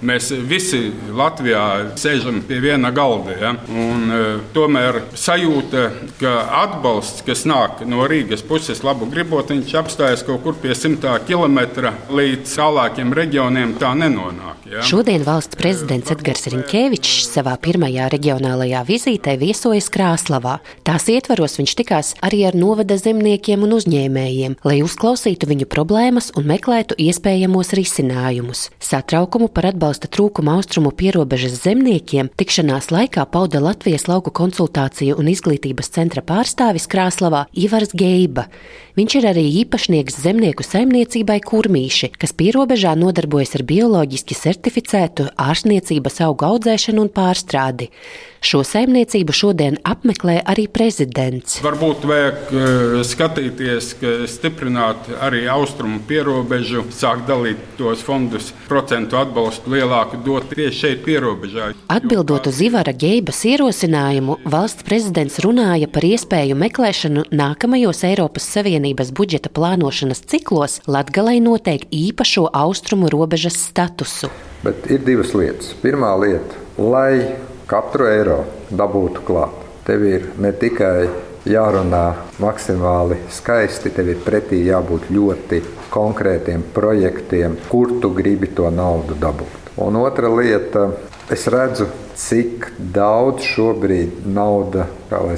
Mēs 0.00 0.30
visi 0.48 0.86
Latvijā 1.12 1.64
sēžam 2.00 2.40
pie 2.48 2.60
viena 2.62 2.88
galda. 2.94 3.34
Ja? 3.36 3.50
Un, 3.68 4.06
uh, 4.08 4.28
tomēr 4.54 5.02
sajūta, 5.18 5.86
ka 6.20 6.34
atbalsts, 6.62 7.24
kas 7.26 7.44
nāk 7.48 7.84
no 7.88 8.06
Rīgas 8.08 8.44
puses, 8.46 8.80
labu 8.86 9.08
gribot, 9.10 9.52
viņš 9.52 9.74
apstājas 9.82 10.24
kaut 10.26 10.40
kur 10.44 10.56
pie 10.60 10.72
simtā 10.78 11.18
kilometra 11.26 11.92
līdz 12.08 12.56
tālākiem 12.60 13.12
reģioniem, 13.16 13.76
tā 13.80 13.92
nenonāk. 13.98 14.64
Ja? 14.70 14.84
Šodien 14.86 15.24
valsts 15.26 15.58
prezidents 15.58 16.12
Edgars 16.14 16.46
Riņķēvičs 16.52 17.30
savā 17.34 17.56
pirmajā 17.60 18.08
reģionālajā 18.12 18.82
vizītē 18.88 19.36
viesojas 19.40 19.90
Krāslavā. 19.92 20.58
Tās 20.86 21.08
ietvaros 21.10 21.58
viņš 21.58 21.74
tikās 21.80 22.12
arī 22.24 22.44
ar 22.48 22.56
novada 22.58 22.96
zemniekiem 23.00 23.64
un 23.66 23.74
uzņēmējiem, 23.78 24.56
lai 24.64 24.78
uzklausītu 24.84 25.48
viņu 25.50 25.68
problēmas 25.70 26.30
un 26.38 26.46
meklētu 26.52 26.98
iespējamos 27.02 27.74
risinājumus. 27.76 28.68
Satraukumu 28.78 29.50
par 29.52 29.70
atbalsta 29.90 30.06
trūkumu 30.06 30.52
austrumu 30.54 30.92
pierobežas 30.94 31.56
zemniekiem 31.64 32.28
tikšanās 32.38 32.92
laikā 32.94 33.24
pauda 33.26 33.58
Latvijas 33.58 34.06
lauku 34.06 34.30
konsultāciju 34.30 35.16
un 35.18 35.26
izglītības 35.26 35.90
centra 35.90 36.22
pārstāvis 36.22 36.86
Krāslavā 36.86 37.48
Ivars 37.58 37.90
Geiba. 37.90 38.46
Viņš 38.94 39.16
ir 39.18 39.26
arī 39.32 39.42
īpašnieks 39.64 40.20
zemnieku 40.22 40.62
saimniecībai 40.62 41.40
Kurmīši, 41.42 42.12
kas 42.14 42.36
pierobežā 42.38 42.94
nodarbojas 42.94 43.56
ar 43.58 43.66
bioloģiski 43.66 44.38
certificētu 44.38 45.32
ārstniecības 45.34 46.22
augu 46.28 46.46
audzēšanu 46.52 47.08
un 47.08 47.10
pārstrādi. 47.10 47.90
Šo 48.40 48.62
saimniecību 48.64 49.34
šodien 49.36 49.74
apmeklē 49.84 50.38
arī 50.48 50.62
prezidents. 50.72 51.58
Varbūt 51.60 52.06
vajag 52.08 52.38
uh, 52.54 52.94
skatīties, 53.04 53.90
ka 54.00 54.12
stiprināt 54.32 55.10
arī 55.20 55.42
austrumu 55.52 56.00
pierobežu, 56.08 56.86
sākt 56.96 57.28
dalīt 57.28 57.60
tos 57.76 58.00
fondus, 58.04 58.48
procentu 58.68 59.18
atbalstu 59.20 59.74
lielāku 59.74 60.22
dot 60.24 60.48
tieši 60.54 60.78
šeit, 60.78 61.02
pierobežā. 61.04 61.68
Atbildot 61.92 62.48
uz 62.48 62.62
Ivara 62.64 62.94
Geibas 62.96 63.42
ierosinājumu, 63.44 64.38
valsts 64.48 64.88
prezidents 64.88 65.36
runāja 65.44 65.90
par 65.92 66.08
iespēju 66.08 66.56
meklēšanu 66.64 67.26
nākamajos 67.36 68.02
Eiropas 68.08 68.48
Savienības 68.56 69.12
budžeta 69.12 69.52
plānošanas 69.52 70.24
ciklos 70.32 70.80
Latgalei 70.88 71.42
noteikt 71.44 71.92
īpašo 71.92 72.48
austrumu 72.56 73.12
robežas 73.12 73.60
statusu. 73.68 74.32
Bet 74.64 74.88
ir 74.88 75.04
divas 75.04 75.36
lietas. 75.36 75.74
Pirmā 75.84 76.16
lieta, 76.24 76.56
lai 76.80 77.36
katru 77.70 78.08
eiro 78.10 78.42
dabūtu 78.74 79.22
klāt. 79.26 79.66
Tev 79.86 80.04
ir 80.06 80.26
ne 80.42 80.50
tikai 80.52 81.08
jārunā 81.48 82.04
maksimāli 82.42 83.20
skaisti, 83.32 83.92
tev 83.94 84.10
ir 84.12 84.20
pretī 84.24 84.60
jābūt 84.66 85.08
ļoti 85.14 85.62
konkrētiem 85.90 86.66
projektiem, 86.74 87.56
kur 87.70 87.96
tu 88.02 88.12
gribi 88.14 88.50
to 88.54 88.68
naudu 88.74 89.16
dabūt. 89.18 89.72
Un 89.80 89.96
otra 90.02 90.28
lieta, 90.28 90.90
es 91.32 91.46
redzu, 91.50 91.88
cik 92.20 92.72
daudz 92.92 93.46
šobrīd 93.48 94.26
nauda 94.28 94.88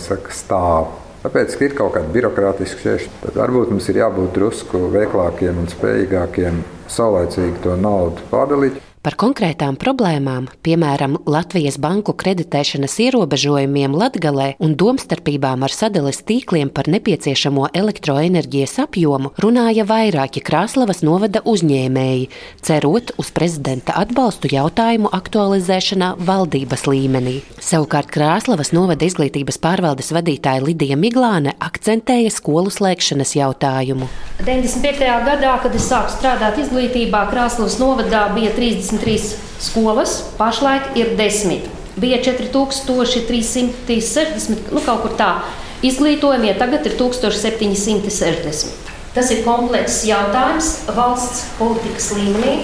saka, 0.03 0.35
stāv. 0.35 0.91
Tāpēc 1.23 1.55
ir 1.63 1.77
kaut 1.79 1.93
kāda 1.95 2.11
birokrātiska 2.11 2.81
šķēršļa. 2.81 3.19
Tad 3.23 3.37
varbūt 3.39 3.71
mums 3.71 3.87
ir 3.93 4.01
jābūt 4.01 4.33
drusku 4.35 4.89
veiklākiem 4.91 5.61
un 5.63 5.71
spējīgākiem 5.71 6.65
saulēcīgi 6.91 7.63
to 7.63 7.77
naudu 7.79 8.27
pārdalīt. 8.33 8.83
Par 9.03 9.17
konkrētām 9.19 9.75
problēmām, 9.83 10.45
piemēram, 10.63 11.17
Latvijas 11.27 11.75
banku 11.83 12.13
kreditēšanas 12.15 12.93
ierobežojumiem 13.03 13.97
Latgalē 13.99 14.45
un 14.63 14.77
domstarpībām 14.79 15.65
ar 15.67 15.73
sadales 15.75 16.21
tīkliem 16.23 16.69
par 16.71 16.87
nepieciešamo 16.87 17.73
elektroenerģijas 17.75 18.77
apjomu, 18.85 19.33
runāja 19.43 19.83
vairāki 19.89 20.39
Krāslavas 20.47 21.03
novada 21.03 21.43
uzņēmēji, 21.43 22.29
cerot 22.63 23.11
uz 23.19 23.33
prezidenta 23.35 23.97
atbalstu 23.99 24.53
jautājumu 24.55 25.11
aktualizēšanā 25.19 26.13
valdības 26.23 26.87
līmenī. 26.87 27.35
Savukārt 27.59 28.15
Krāslavas 28.15 28.71
novada 28.71 29.11
izglītības 29.11 29.59
pārvaldes 29.67 30.13
vadītāja 30.15 30.63
Lidija 30.63 30.95
Miglāne 30.95 31.57
akcentēja 31.59 32.31
skolu 32.31 32.71
slēgšanas 32.71 33.35
jautājumu. 33.35 34.07
95. 34.47 35.11
gadā, 35.27 35.59
kad 35.67 35.75
es 35.75 35.91
sāku 35.91 36.15
strādāt 36.15 36.63
izglītībā, 36.63 37.27
Krāslavas 37.35 37.81
novadā 37.83 38.29
bija 38.39 38.55
30 38.55 38.92
23 38.93 39.19
skolas, 39.61 40.23
pašlaik 40.39 40.83
ir 40.97 41.17
10. 41.17 41.61
Bija 41.97 42.23
4360, 42.23 44.57
nu 44.73 44.81
kaut 44.85 45.03
kur 45.03 45.11
tā. 45.17 45.35
Izglītojumie 45.83 46.59
tagad 46.61 46.87
ir 46.87 46.93
1760. 46.99 48.67
Tas 49.13 49.31
ir 49.35 49.45
komplekss 49.45 50.05
jautājums 50.09 50.67
valsts 50.97 51.45
politikas 51.59 52.13
līmenī 52.17 52.55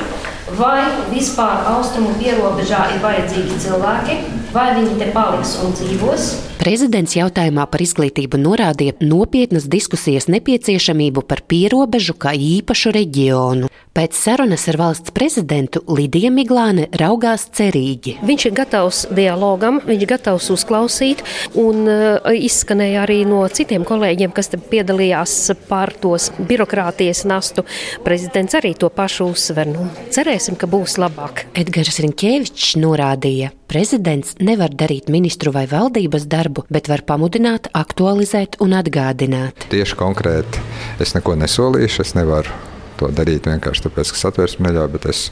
vai 0.56 0.81
vispār 1.12 1.67
austrumu 1.75 2.12
pierobežā 2.21 2.83
ir 2.94 3.00
vajadzīgi 3.03 3.55
cilvēki, 3.67 4.15
vai 4.55 4.69
viņi 4.78 4.94
te 5.00 5.06
paliks 5.12 5.50
un 5.65 5.69
dzīvos. 5.77 6.22
Prezidents 6.62 7.17
jautājumā 7.19 7.65
par 7.71 7.81
izglītību 7.84 8.37
norādīja 8.41 8.93
nopietnas 9.05 9.65
diskusijas 9.69 10.27
nepieciešamību 10.33 11.21
par 11.28 11.41
pierobežu 11.49 12.15
kā 12.17 12.31
īpašu 12.33 12.88
reģionu. 12.97 13.69
Pēc 13.98 14.14
sarunas 14.14 14.62
ar 14.70 14.76
valsts 14.78 15.10
prezidentu 15.10 15.81
Lidija 15.91 16.28
Miglāne 16.31 16.84
raugās 17.00 17.48
cerīgi. 17.50 18.12
Viņš 18.22 18.44
ir 18.47 18.53
gatavs 18.54 19.00
dialogam, 19.10 19.81
viņš 19.82 20.04
ir 20.04 20.10
gatavs 20.12 20.47
uzklausīt, 20.54 21.25
un 21.59 21.81
uh, 21.91 22.28
izskanēja 22.31 23.00
arī 23.03 23.16
no 23.26 23.41
citiem 23.50 23.82
kolēģiem, 23.88 24.31
kas 24.37 24.53
piedalījās 24.70 25.34
par 25.66 25.91
tos 25.98 26.28
birokrātijas 26.38 27.25
nastu. 27.26 27.66
Prezidents 28.06 28.54
arī 28.60 28.70
to 28.78 28.87
pašu 28.87 29.32
uzsver. 29.32 29.66
Nu, 29.72 29.88
cerēsim, 30.14 30.54
ka 30.54 30.70
būs 30.70 30.94
labāk. 31.03 31.48
Edgars 31.58 31.98
Rinkēvičs 32.06 32.76
norādīja, 32.78 33.50
prezidents 33.66 34.38
nevar 34.38 34.78
darīt 34.78 35.10
ministru 35.10 35.50
vai 35.58 35.66
valdības 35.66 36.31
darbu, 36.31 36.69
bet 36.70 36.87
var 36.87 37.03
pamudināt, 37.03 37.66
aktualizēt 37.75 38.62
un 38.62 38.78
atgādināt. 38.78 39.66
Tieši 39.75 39.98
konkrēti 39.98 40.66
es 41.03 41.19
neko 41.19 41.34
nesolīšu, 41.42 42.06
es 42.06 42.14
nevaru 42.14 42.68
to 42.98 43.10
darīt 43.14 43.48
vienkārši 43.50 43.86
tāpēc, 43.88 44.12
ka 44.12 44.22
satversme 44.26 44.69
neļauj, 44.69 44.92
bet 44.94 45.09
es 45.12 45.25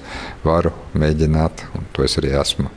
varu 0.47 0.75
mēģināt, 0.97 1.69
un 1.77 1.87
to 1.97 2.07
es 2.07 2.19
arī 2.21 2.35
esmu 2.41 2.73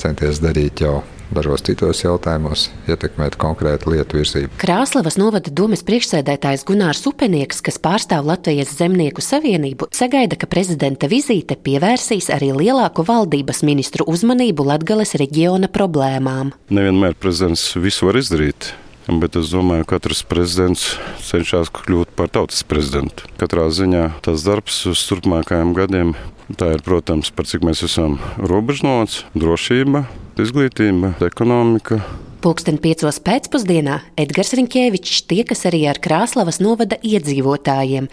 centies 0.00 0.40
darīt 0.42 0.82
jau 0.84 1.00
dažos 1.30 1.62
citos 1.62 2.02
jautājumos 2.02 2.66
ietekmēt 2.90 3.36
konkrētu 3.40 3.92
lietu 3.94 4.18
virzību. 4.18 4.58
Krāslavas 4.60 5.16
novada 5.20 5.52
domas 5.54 5.84
priekšsēdētājs 5.86 6.66
Gunārs 6.68 7.04
Upenieks, 7.06 7.62
kas 7.64 7.78
pārstāv 7.82 8.26
Latvijas 8.26 8.74
Zemnieku 8.78 9.22
savienību, 9.24 9.90
sagaida, 9.94 10.38
ka 10.40 10.50
prezidenta 10.50 11.10
vizīte 11.10 11.54
pievērsīs 11.54 12.30
arī 12.34 12.52
lielāku 12.56 13.06
valdības 13.06 13.62
ministru 13.66 14.06
uzmanību 14.10 14.66
Latgales 14.72 15.14
reģiona 15.20 15.70
problēmām. 15.70 16.54
Nevienmēr 16.74 17.18
prezidents 17.20 17.70
visu 17.78 18.10
var 18.10 18.18
izdarīt. 18.20 18.72
Bet 19.08 19.36
es 19.40 19.48
domāju, 19.50 19.86
ka 19.88 19.96
katrs 19.96 20.20
prezidents 20.28 20.84
cenšas 21.24 21.72
kļūt 21.72 22.12
par 22.18 22.28
tautas 22.32 22.60
prezidentu. 22.68 23.24
Katrā 23.40 23.66
ziņā 23.72 24.04
tas 24.24 24.44
darbs 24.44 24.82
uz 24.90 25.02
turpmākajiem 25.08 25.72
gadiem, 25.74 26.12
tā 26.60 26.74
ir, 26.76 26.84
protams, 26.84 27.32
par 27.32 27.48
cik 27.48 27.64
mēs 27.66 27.84
esam 27.86 28.18
robežnots, 28.36 29.24
drošība, 29.32 30.04
izglītība, 30.40 31.14
ekonomika, 31.26 32.02
Pūksteni 32.40 32.80
piecos 32.80 33.18
pēcpusdienā 33.20 33.98
Edgars 34.20 34.54
Rinkēvičs 34.56 35.26
tiekas 35.28 35.66
arī 35.68 35.82
ar 35.90 35.98
Krāslavas 36.00 36.56
novada 36.64 36.96
iedzīvotājiem. 37.04 38.06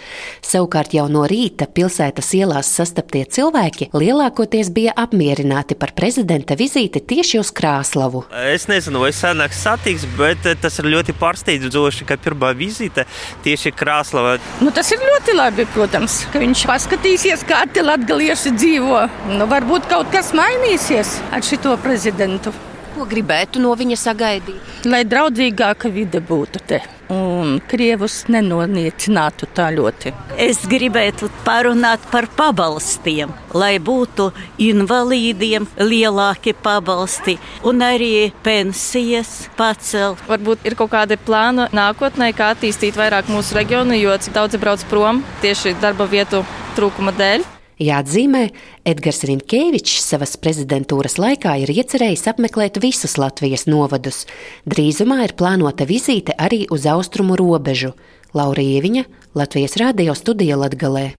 Savukārt 0.44 0.92
jau 0.98 1.06
no 1.08 1.22
rīta 1.32 1.64
pilsētas 1.72 2.34
ielās 2.36 2.68
sastaptie 2.76 3.24
cilvēki 3.24 3.88
lielākoties 3.96 4.74
bija 4.76 4.92
apmierināti 5.00 5.80
par 5.80 5.96
prezidenta 5.96 6.60
vizīti 6.60 7.00
tieši 7.08 7.40
uz 7.40 7.54
Krāslavu. 7.56 8.26
Es 8.52 8.68
nezinu, 8.68 9.06
vai 9.06 9.14
senāks 9.16 9.64
satiks, 9.64 10.04
bet 10.20 10.44
eh, 10.44 10.60
tas 10.60 10.76
ir 10.84 10.92
ļoti 10.92 11.16
pārsteidzoši, 11.24 12.12
ka 12.12 12.20
pirmā 12.20 12.52
vizīte 12.60 13.08
tieši 13.48 13.72
Krāslava. 13.80 14.38
Nu, 14.60 14.76
tas 14.76 14.92
ir 14.92 15.08
ļoti 15.08 15.40
labi, 15.40 15.72
protams, 15.72 16.26
ka 16.34 16.44
viņš 16.44 16.68
paskatīsies, 16.68 17.48
kā 17.48 17.64
te 17.72 17.88
latgalieši 17.88 18.58
dzīvo. 18.60 19.06
Nu, 19.38 19.48
varbūt 19.48 19.88
kaut 19.88 20.12
kas 20.12 20.36
mainīsies 20.36 21.22
ar 21.32 21.48
šito 21.48 21.80
prezidentu. 21.80 22.52
Ko 22.98 23.06
gribētu 23.06 23.62
no 23.62 23.76
viņa 23.78 23.98
sagaidīt? 24.02 24.86
Lai 24.90 25.04
draudzīgāka 25.06 25.92
vide 25.94 26.18
būtu 26.18 26.62
te 26.66 26.80
un 27.14 27.60
krievus 27.70 28.24
nenoniecinātu 28.32 29.48
tā 29.56 29.68
ļoti. 29.76 30.14
Es 30.42 30.64
gribētu 30.70 31.30
parunāt 31.46 32.04
par 32.12 32.28
pabalstiem, 32.38 33.32
lai 33.54 33.78
būtu 33.80 34.32
invalīdiem 34.66 35.68
lielāki 35.80 36.56
pabalsti 36.64 37.38
un 37.68 37.86
arī 37.86 38.32
pensijas 38.44 39.48
pacelt. 39.60 40.24
Varbūt 40.28 40.66
ir 40.68 40.78
kaut 40.80 40.96
kādi 40.96 41.20
plāni 41.22 41.70
nākotnē, 41.78 42.32
kā 42.36 42.52
attīstīt 42.56 42.98
vairāk 43.00 43.30
mūsu 43.32 43.60
reģionu, 43.60 43.96
jo 44.02 44.18
cik 44.18 44.36
daudzi 44.40 44.62
brauc 44.62 44.88
prom 44.90 45.22
tieši 45.46 45.78
darba 45.84 46.10
vietu 46.10 46.44
trūkuma 46.80 47.16
dēļ. 47.18 47.46
Jāatzīmē, 47.78 48.48
Edgars 48.90 49.20
Rinkēvičs 49.30 50.00
savas 50.02 50.32
prezidentūras 50.42 51.20
laikā 51.22 51.52
ir 51.62 51.70
iecerējis 51.76 52.26
apmeklēt 52.32 52.80
visus 52.82 53.20
Latvijas 53.22 53.68
novadus. 53.70 54.24
Drīzumā 54.66 55.20
ir 55.28 55.36
plānota 55.38 55.86
vizīte 55.86 56.34
arī 56.42 56.64
uz 56.74 56.90
austrumu 56.90 57.38
robežu. 57.38 57.94
Laura 58.34 58.66
Ieviņa, 58.66 59.06
Latvijas 59.38 59.78
Rādio 59.78 60.18
studija 60.18 60.58
Latgalē. 60.58 61.12